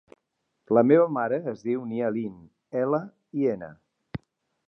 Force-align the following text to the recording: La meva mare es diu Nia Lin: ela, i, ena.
La 0.77 0.83
meva 0.91 1.03
mare 1.17 1.37
es 1.51 1.61
diu 1.67 1.83
Nia 1.91 2.09
Lin: 2.15 2.41
ela, 2.81 3.01
i, 3.43 3.47
ena. 3.55 3.73